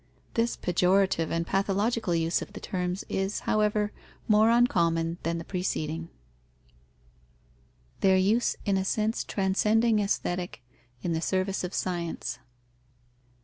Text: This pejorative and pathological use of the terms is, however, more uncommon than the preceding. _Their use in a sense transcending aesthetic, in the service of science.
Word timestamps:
This 0.33 0.57
pejorative 0.57 1.29
and 1.29 1.45
pathological 1.45 2.15
use 2.15 2.41
of 2.41 2.53
the 2.53 2.59
terms 2.59 3.03
is, 3.07 3.41
however, 3.41 3.91
more 4.27 4.49
uncommon 4.49 5.19
than 5.21 5.37
the 5.37 5.43
preceding. 5.45 6.09
_Their 8.01 8.17
use 8.19 8.55
in 8.65 8.77
a 8.77 8.83
sense 8.83 9.23
transcending 9.23 9.99
aesthetic, 9.99 10.63
in 11.03 11.13
the 11.13 11.21
service 11.21 11.63
of 11.63 11.75
science. 11.75 12.39